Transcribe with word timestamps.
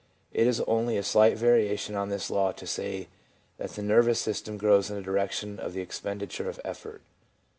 2 0.33 0.39
It 0.41 0.47
is 0.47 0.61
only 0.61 0.97
a 0.97 1.03
slight 1.03 1.37
variation 1.37 1.93
on 1.93 2.09
this 2.09 2.31
law 2.31 2.51
to 2.51 2.65
say 2.65 3.07
that 3.57 3.69
the 3.73 3.83
nervous 3.83 4.19
system 4.19 4.57
grows 4.57 4.89
in 4.89 4.95
the 4.95 5.01
direction 5.03 5.59
of 5.59 5.73
the 5.73 5.81
expenditure 5.81 6.49
of 6.49 6.59
effort. 6.65 7.03